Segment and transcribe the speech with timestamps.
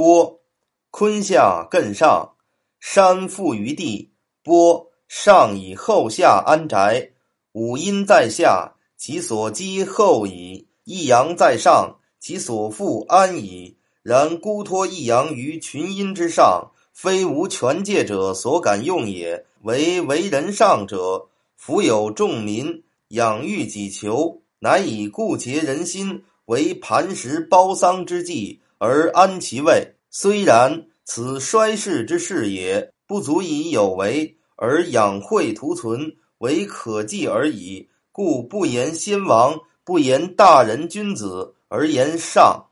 [0.00, 0.40] 波，
[0.90, 2.30] 坤下艮上，
[2.80, 4.10] 山覆于地。
[4.42, 7.10] 波，上以后下安宅。
[7.52, 13.76] 五阴在下，其所积厚矣；一阳在上，其所覆安矣。
[14.02, 19.44] 然孤托一阳于群阴之上，非无权界者所敢用也。
[19.60, 29.94] 为为人上者，福有众民，养育己求，乃以固结人心，为磐石包桑之计，而安其位。
[30.08, 36.16] 虽然，此衰世之事也，不足以有为，而养晦图存。
[36.38, 42.69] 为可计而已，故不言先王，不言大人君子，而言上。